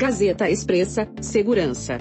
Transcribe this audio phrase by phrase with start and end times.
[0.00, 1.98] Gazeta Expressa, Segurança.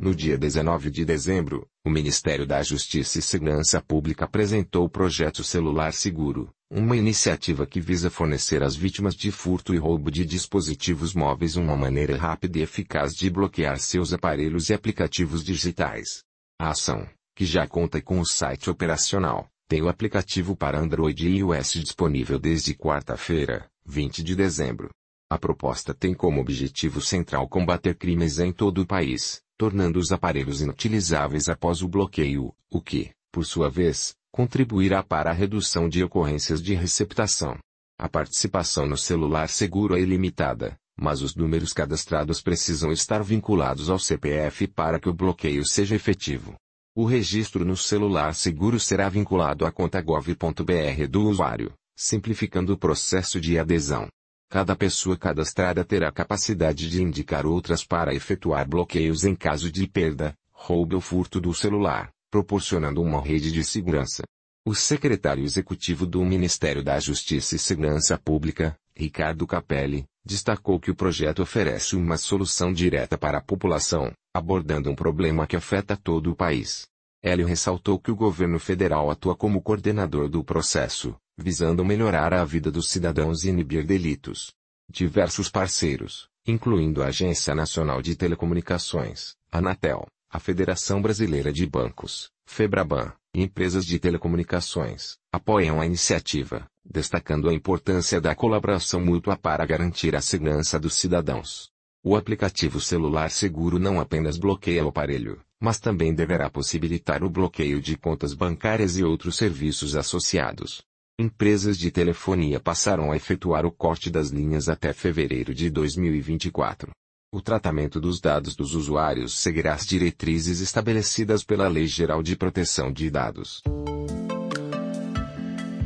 [0.00, 5.44] No dia 19 de dezembro, o Ministério da Justiça e Segurança Pública apresentou o projeto
[5.44, 11.12] Celular Seguro, uma iniciativa que visa fornecer às vítimas de furto e roubo de dispositivos
[11.12, 16.24] móveis uma maneira rápida e eficaz de bloquear seus aparelhos e aplicativos digitais.
[16.58, 21.40] A ação, que já conta com o site operacional, tem o aplicativo para Android e
[21.40, 24.88] iOS disponível desde quarta-feira, 20 de dezembro.
[25.30, 30.60] A proposta tem como objetivo central combater crimes em todo o país, tornando os aparelhos
[30.60, 36.60] inutilizáveis após o bloqueio, o que, por sua vez, contribuirá para a redução de ocorrências
[36.60, 37.56] de receptação.
[37.96, 44.00] A participação no celular seguro é ilimitada, mas os números cadastrados precisam estar vinculados ao
[44.00, 46.56] CPF para que o bloqueio seja efetivo.
[46.92, 53.40] O registro no celular seguro será vinculado à conta gov.br do usuário, simplificando o processo
[53.40, 54.08] de adesão.
[54.50, 60.34] Cada pessoa cadastrada terá capacidade de indicar outras para efetuar bloqueios em caso de perda,
[60.50, 64.24] roubo ou furto do celular, proporcionando uma rede de segurança.
[64.66, 70.96] O secretário executivo do Ministério da Justiça e Segurança Pública, Ricardo Capelli, destacou que o
[70.96, 76.34] projeto oferece uma solução direta para a população, abordando um problema que afeta todo o
[76.34, 76.88] país.
[77.22, 82.70] Hélio ressaltou que o governo federal atua como coordenador do processo, visando melhorar a vida
[82.70, 84.52] dos cidadãos e inibir delitos.
[84.88, 93.12] Diversos parceiros, incluindo a Agência Nacional de Telecomunicações, Anatel, a Federação Brasileira de Bancos, Febraban,
[93.34, 100.16] e empresas de telecomunicações, apoiam a iniciativa, destacando a importância da colaboração mútua para garantir
[100.16, 101.70] a segurança dos cidadãos.
[102.02, 107.80] O aplicativo celular seguro não apenas bloqueia o aparelho, mas também deverá possibilitar o bloqueio
[107.80, 110.82] de contas bancárias e outros serviços associados.
[111.20, 116.92] Empresas de telefonia passaram a efetuar o corte das linhas até fevereiro de 2024.
[117.30, 122.90] O tratamento dos dados dos usuários seguirá as diretrizes estabelecidas pela Lei Geral de Proteção
[122.90, 123.60] de Dados.